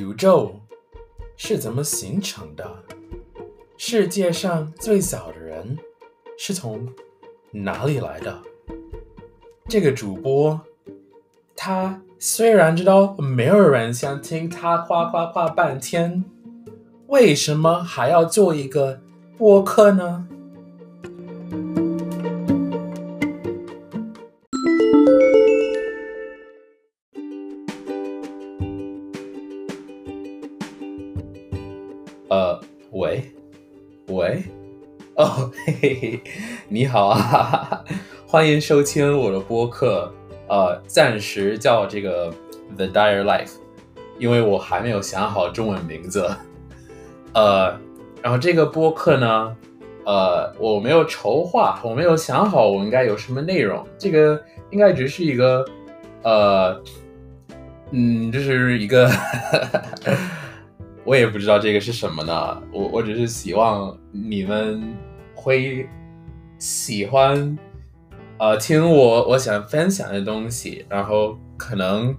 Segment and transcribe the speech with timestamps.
[0.00, 0.58] 宇宙
[1.36, 2.66] 是怎么形成的？
[3.76, 5.76] 世界上最早的人
[6.38, 6.88] 是从
[7.50, 8.40] 哪里来的？
[9.68, 10.58] 这个主播，
[11.54, 16.24] 他虽然知道没有人想听他夸夸夸半天，
[17.08, 19.02] 为什么还要做一个
[19.36, 20.29] 播客呢？
[35.66, 36.20] 嘿嘿嘿，
[36.68, 37.84] 你好啊，
[38.26, 40.10] 欢迎收听我的播客，
[40.48, 42.32] 呃，暂时叫这个
[42.76, 43.56] The Dire Life，
[44.18, 46.30] 因为我还没有想好中文名字，
[47.34, 47.78] 呃，
[48.22, 49.54] 然后这个播客呢，
[50.06, 55.62] 呃，我没有筹划，我没有想好我应该有什么内容，这个应该只是一个，
[56.22, 56.82] 呃，
[57.90, 59.10] 嗯，这是一个。
[61.02, 64.94] 我也不知道这个是什么呢，我我只是希望你们
[65.40, 65.88] 会
[66.58, 67.58] 喜欢，
[68.38, 72.14] 呃，听我我想分享的东西，然后可能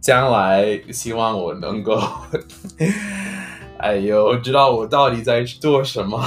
[0.00, 1.96] 将来希望我能够，
[3.78, 6.20] 哎呦，知道我到底在做什么？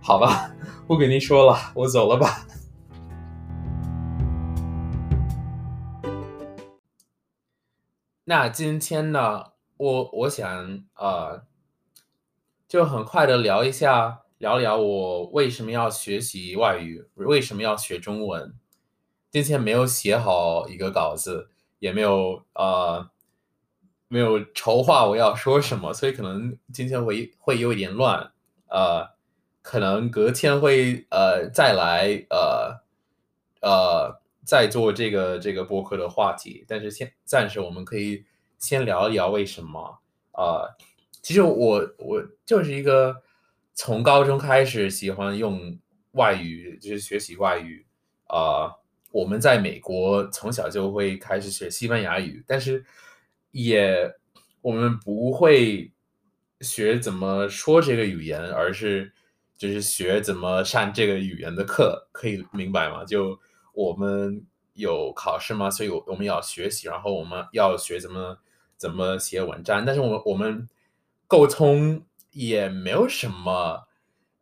[0.00, 0.50] 好吧，
[0.86, 2.46] 不跟你说了，我走了吧。
[8.24, 9.44] 那今天呢？
[9.78, 11.42] 我我想呃，
[12.66, 18.54] 就很快的聊一下，聊聊我为什么要学习外语，为什么要学中文。
[19.30, 21.48] 今天没有写好一个稿子，
[21.78, 23.08] 也没有呃，
[24.08, 28.32] 没有筹划我要说什么，所以可能今天会会有一点乱，
[28.68, 29.10] 呃，
[29.62, 32.82] 可能隔天会呃再来呃
[33.60, 38.24] 呃再做这个这个播客的话题，但是先暂时我们可以。
[38.58, 39.98] 先聊一聊为什么
[40.32, 40.64] 啊？
[41.20, 43.22] 其实我我就是一个
[43.76, 45.78] 从高中开始喜欢用
[46.12, 47.86] 外语，就是学习外语
[48.26, 48.74] 啊。
[49.12, 52.84] 我们在美国从小就会开始学西班牙语，但是
[53.52, 54.12] 也
[54.62, 55.92] 我们不会
[56.60, 59.12] 学怎么说这个语言，而是
[59.56, 63.04] 就是学怎么上这个语言的课，可以明白吗？
[63.04, 63.38] 就
[63.72, 65.70] 我们有考试吗？
[65.70, 68.38] 所以我们要学习，然后我们要学怎么。
[68.78, 69.86] 怎么写文章？
[69.86, 70.68] 但是我们我们
[71.26, 72.04] 沟通
[72.36, 73.88] 也没有什么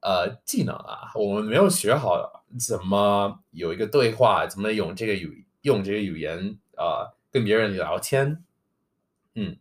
[0.00, 8.44] 呃技能啊，我们没有学好怎么有一个对话，怎么用这个语用这个语言啊跟别人聊天。
[9.36, 9.56] 嗯，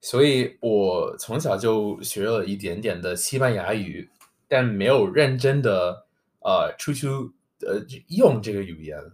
[0.00, 4.08] 所以我从小就学了一点点的西班牙语，
[4.46, 6.06] 但没有认真的
[6.38, 9.12] 呃出去呃用这个语言。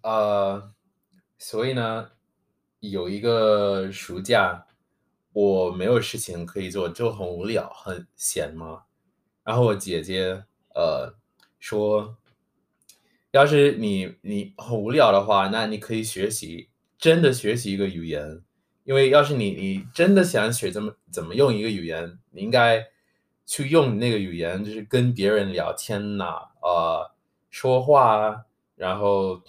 [0.00, 0.72] 呃，
[1.36, 2.10] 所以呢。
[2.82, 4.66] 有一个暑假，
[5.32, 8.82] 我没有事情可以做，就很无聊，很闲嘛。
[9.44, 11.14] 然后我姐姐呃
[11.60, 12.16] 说，
[13.30, 18.42] 要是你你很无聊的话，那你可以学习，真的学习一个语言。
[18.82, 22.88] 因为要是你你真的想学怎么怎么用一个语言，你应该
[23.46, 27.12] 去用那个语言，就是跟别人聊天呐，呃，
[27.50, 28.46] 说话啊。
[28.74, 29.42] 然后，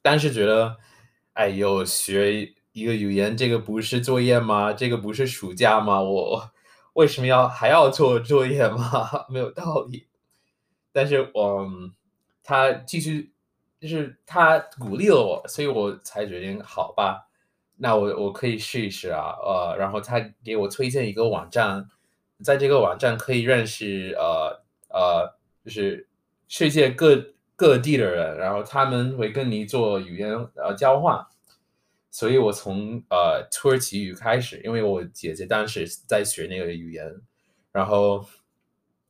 [0.00, 0.76] 但是觉得，
[1.32, 2.54] 哎呦，学。
[2.74, 4.72] 一个语言，这个不是作业吗？
[4.72, 6.02] 这个不是暑假吗？
[6.02, 6.50] 我
[6.94, 9.26] 为什么要还要做作业吗？
[9.30, 10.08] 没有道理。
[10.92, 11.68] 但是，我
[12.42, 13.32] 他继续，
[13.78, 17.28] 就是他鼓励了我，所以我才决定，好吧，
[17.76, 19.36] 那我我可以试一试啊。
[19.44, 21.88] 呃，然后他给我推荐一个网站，
[22.42, 26.08] 在这个网站可以认识呃呃，就是
[26.48, 27.24] 世界各
[27.54, 31.24] 各地的人，然后他们会跟你做语言呃交换。
[32.14, 37.04] 所以我从呃土耳其语开始，因为我姐姐当时在学那个语言，
[37.72, 38.24] 然后，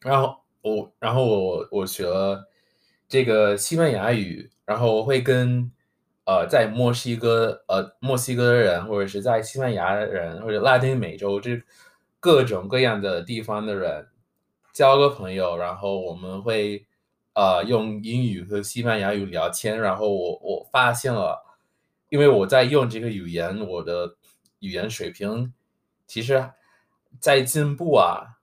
[0.01, 2.49] 然后我，然后我我学了
[3.07, 5.71] 这个西班牙语，然后我会跟
[6.25, 11.61] 呃在墨西哥呃墨西哥的人，或者是在西班牙人，或者拉丁美洲这
[12.19, 14.09] 各种各样的地方的人
[14.73, 16.87] 交个朋友，然后我们会
[17.35, 21.44] 呃用英语和西班牙语聊天，然后我我发现了。
[22.15, 24.17] 因为我在用这个语言，我的
[24.61, 25.53] 语言水平
[26.07, 26.49] 其实
[27.19, 28.39] 在进步啊！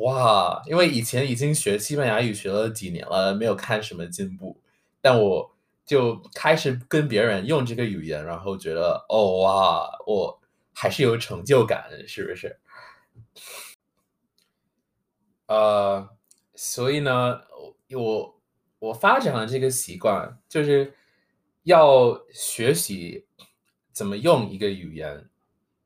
[0.00, 4.60] 哇，因为以前已经学西班牙语学了几年了，没有看什么进步，
[5.00, 5.54] 但我
[5.86, 10.40] 就开始跟别人用这个语言，然后觉得哦哇，我
[10.72, 12.58] 还是有成就感，是不是？
[15.46, 16.08] 呃，
[16.56, 17.40] 所以呢，
[17.88, 18.40] 我
[18.80, 20.92] 我发展了这个习惯，就是。
[21.64, 23.26] 要学习
[23.92, 25.28] 怎么用一个语言，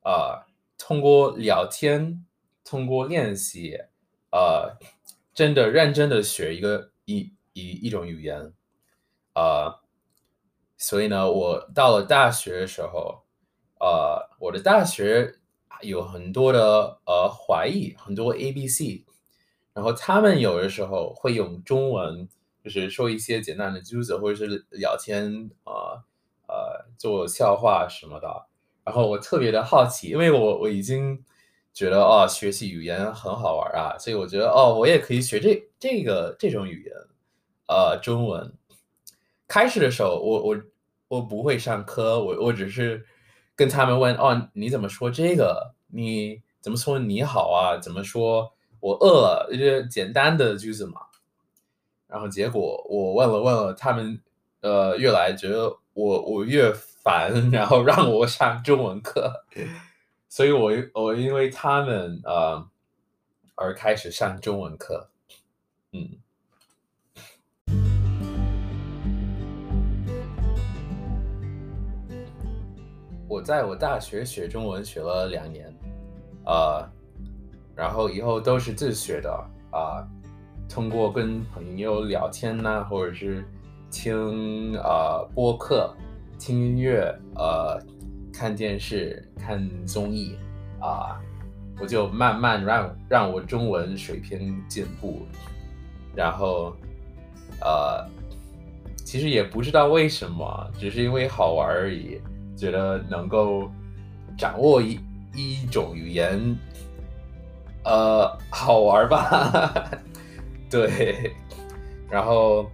[0.02, 0.46] 呃，
[0.78, 2.24] 通过聊天，
[2.64, 3.78] 通过练习，
[4.30, 4.78] 呃，
[5.34, 8.52] 真的认真的学一个一一一种语言，
[9.34, 9.80] 呃，
[10.78, 13.22] 所以呢，我到了大学的时候，
[13.78, 15.34] 呃，我的大学
[15.82, 19.04] 有很多的呃怀疑，很多 A B C，
[19.74, 22.26] 然后他们有的时候会用中文，
[22.66, 26.02] 就是说一些简单的句子，或者是聊天，呃
[26.48, 28.46] 呃，做笑话什么的。
[28.82, 31.24] 然后我特别的好奇，因为我我已经
[31.72, 36.92] 觉得哦，学习语言很好玩啊，所以我觉得哦，我也可以学这这个这种语言，
[37.68, 38.52] 呃，中文。
[39.46, 40.62] 开始的时候，我我
[41.06, 43.06] 我不会上课，我我只是
[43.54, 45.76] 跟他们问哦，你怎么说这个？
[45.86, 47.78] 你怎么说你好啊？
[47.78, 49.48] 怎么说我饿了？
[49.52, 51.00] 就是简单的句子嘛。
[52.06, 54.20] 然后结果我问了问了，他们
[54.60, 56.74] 呃越来觉得我我越。
[57.06, 59.44] 烦，然后让我上中文课，
[60.28, 62.68] 所以我我因为他们呃
[63.54, 65.08] 而开始上中文课，
[65.92, 66.18] 嗯，
[73.28, 75.72] 我在我大学学中文学了两年，
[76.44, 76.90] 呃，
[77.76, 79.30] 然后以后都是自学的
[79.70, 80.02] 啊，
[80.68, 83.44] 通过跟朋友聊天呐，或者是
[83.90, 85.94] 听啊播客。
[86.38, 87.82] 听音乐，呃，
[88.30, 90.36] 看电视，看综艺，
[90.78, 91.18] 啊，
[91.80, 95.26] 我就慢慢让让我中文水平进步，
[96.14, 96.76] 然后，
[97.62, 98.06] 呃，
[98.96, 102.20] 其实也不知道为什么，只是因为好玩而已，
[102.54, 103.70] 觉得能够
[104.36, 105.00] 掌握一
[105.34, 106.38] 一种语言，
[107.82, 109.90] 呃，好玩吧，
[110.76, 111.32] 对，
[112.10, 112.70] 然后。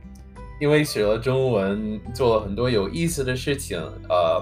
[0.60, 3.80] 因为学了中文，做了很多有意思的事情。
[4.08, 4.40] 呃，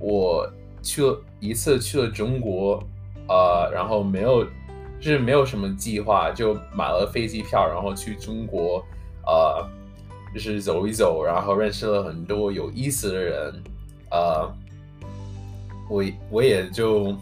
[0.00, 0.44] 我
[0.82, 2.82] 去了一次去了中国，
[3.28, 4.44] 呃，然后没有，
[5.00, 8.84] 是没有什么计划，就买了飞机票，然后去中国，
[9.24, 9.64] 呃，
[10.34, 13.62] 就是走一走，然后认识了很多有意思的人。
[14.10, 14.52] 呃，
[15.88, 17.14] 我我也就，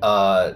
[0.00, 0.50] 呃，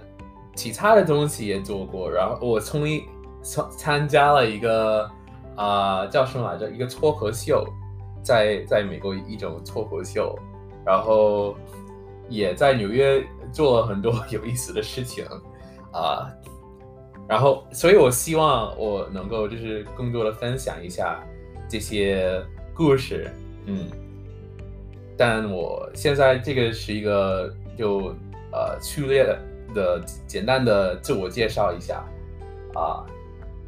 [0.55, 3.03] 其他的东西也做过，然后我从一
[3.43, 5.07] 参参加了一个。
[5.55, 6.67] 啊，叫什么来着？
[6.71, 7.63] 一个脱口秀，
[8.23, 10.35] 在在美国一种脱口秀，
[10.83, 11.55] 然后
[12.27, 15.23] 也在纽约做了很多有意思的事情
[15.91, 16.27] 啊。
[17.27, 21.23] 然后，所以我希望我能够就是更多的分享一下
[21.69, 22.43] 这些
[22.73, 23.29] 故事，
[23.67, 23.87] 嗯。
[25.15, 28.07] 但我现在这个是一个就
[28.51, 29.23] 呃粗略
[29.75, 32.03] 的简单的自我介绍一下
[32.73, 33.05] 啊，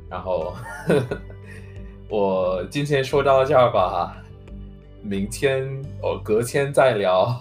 [0.09, 0.55] 然后
[0.87, 1.21] 呵呵
[2.09, 4.15] 我今天说到这儿吧
[5.01, 5.63] 明天
[6.01, 7.39] 哦隔天再聊。